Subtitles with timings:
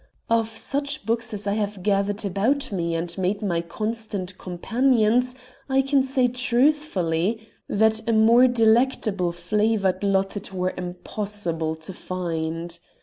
[0.31, 5.35] Of such books as I have gathered about me and made my constant companions
[5.69, 12.79] I can say truthfully that a more delectable flavored lot it were impossible to find.